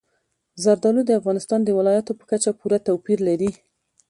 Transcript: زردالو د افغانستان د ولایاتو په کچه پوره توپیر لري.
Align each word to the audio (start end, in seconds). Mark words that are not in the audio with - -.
زردالو 0.63 1.01
د 1.05 1.11
افغانستان 1.19 1.59
د 1.63 1.69
ولایاتو 1.77 2.17
په 2.19 2.25
کچه 2.31 2.51
پوره 2.59 2.77
توپیر 2.87 3.19
لري. 3.29 3.51